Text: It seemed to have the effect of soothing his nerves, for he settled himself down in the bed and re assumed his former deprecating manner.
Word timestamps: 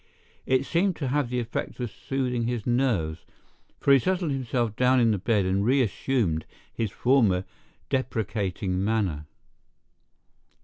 It 0.47 0.65
seemed 0.65 0.95
to 0.95 1.09
have 1.09 1.29
the 1.29 1.39
effect 1.39 1.79
of 1.79 1.91
soothing 1.91 2.47
his 2.47 2.65
nerves, 2.65 3.23
for 3.79 3.93
he 3.93 3.99
settled 3.99 4.31
himself 4.31 4.75
down 4.75 4.99
in 4.99 5.11
the 5.11 5.19
bed 5.19 5.45
and 5.45 5.63
re 5.63 5.79
assumed 5.83 6.47
his 6.73 6.89
former 6.89 7.45
deprecating 7.89 8.83
manner. 8.83 9.27